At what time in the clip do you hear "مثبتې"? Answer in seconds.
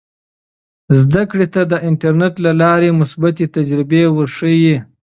2.99-3.45